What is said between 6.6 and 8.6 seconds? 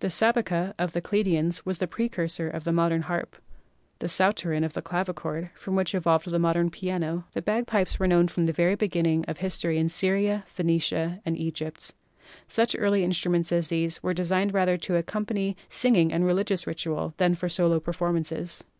piano. The bagpipes were known from the